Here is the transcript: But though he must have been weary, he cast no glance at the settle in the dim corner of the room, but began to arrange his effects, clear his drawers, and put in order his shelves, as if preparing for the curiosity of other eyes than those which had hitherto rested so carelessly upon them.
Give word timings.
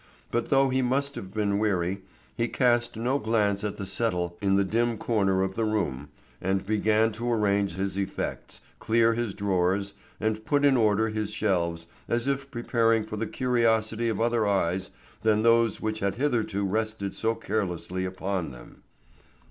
But 0.31 0.49
though 0.49 0.69
he 0.69 0.81
must 0.81 1.13
have 1.13 1.31
been 1.31 1.59
weary, 1.59 2.01
he 2.35 2.47
cast 2.47 2.97
no 2.97 3.19
glance 3.19 3.63
at 3.63 3.77
the 3.77 3.85
settle 3.85 4.35
in 4.41 4.55
the 4.55 4.63
dim 4.63 4.97
corner 4.97 5.43
of 5.43 5.53
the 5.53 5.63
room, 5.63 6.09
but 6.41 6.65
began 6.65 7.11
to 7.11 7.31
arrange 7.31 7.75
his 7.75 7.99
effects, 7.99 8.61
clear 8.79 9.13
his 9.13 9.35
drawers, 9.35 9.93
and 10.19 10.43
put 10.43 10.65
in 10.65 10.75
order 10.75 11.09
his 11.09 11.29
shelves, 11.31 11.85
as 12.07 12.27
if 12.27 12.49
preparing 12.49 13.03
for 13.03 13.17
the 13.17 13.27
curiosity 13.27 14.09
of 14.09 14.19
other 14.19 14.47
eyes 14.47 14.89
than 15.21 15.43
those 15.43 15.79
which 15.81 15.99
had 15.99 16.15
hitherto 16.15 16.65
rested 16.65 17.13
so 17.13 17.35
carelessly 17.35 18.03
upon 18.03 18.49
them. 18.49 18.81